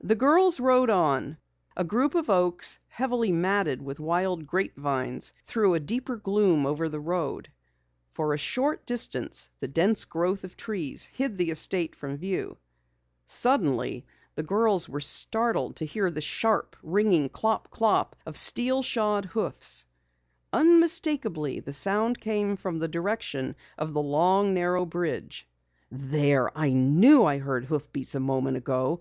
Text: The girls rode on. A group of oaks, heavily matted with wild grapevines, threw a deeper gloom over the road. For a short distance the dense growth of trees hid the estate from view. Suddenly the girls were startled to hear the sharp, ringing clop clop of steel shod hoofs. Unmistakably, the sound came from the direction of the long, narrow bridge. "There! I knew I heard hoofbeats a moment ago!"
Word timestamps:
The 0.00 0.16
girls 0.16 0.58
rode 0.58 0.90
on. 0.90 1.38
A 1.76 1.84
group 1.84 2.16
of 2.16 2.28
oaks, 2.28 2.80
heavily 2.88 3.30
matted 3.30 3.80
with 3.80 4.00
wild 4.00 4.48
grapevines, 4.48 5.32
threw 5.44 5.74
a 5.74 5.78
deeper 5.78 6.16
gloom 6.16 6.66
over 6.66 6.88
the 6.88 6.98
road. 6.98 7.48
For 8.10 8.34
a 8.34 8.36
short 8.36 8.84
distance 8.84 9.50
the 9.60 9.68
dense 9.68 10.06
growth 10.06 10.42
of 10.42 10.56
trees 10.56 11.06
hid 11.06 11.38
the 11.38 11.50
estate 11.52 11.94
from 11.94 12.16
view. 12.16 12.56
Suddenly 13.26 14.04
the 14.34 14.42
girls 14.42 14.88
were 14.88 14.98
startled 14.98 15.76
to 15.76 15.86
hear 15.86 16.10
the 16.10 16.20
sharp, 16.20 16.74
ringing 16.82 17.28
clop 17.28 17.70
clop 17.70 18.16
of 18.26 18.36
steel 18.36 18.82
shod 18.82 19.24
hoofs. 19.26 19.84
Unmistakably, 20.52 21.60
the 21.60 21.72
sound 21.72 22.20
came 22.20 22.56
from 22.56 22.78
the 22.80 22.88
direction 22.88 23.54
of 23.78 23.94
the 23.94 24.02
long, 24.02 24.52
narrow 24.52 24.84
bridge. 24.84 25.46
"There! 25.92 26.50
I 26.58 26.70
knew 26.72 27.24
I 27.24 27.38
heard 27.38 27.66
hoofbeats 27.66 28.16
a 28.16 28.18
moment 28.18 28.56
ago!" 28.56 29.00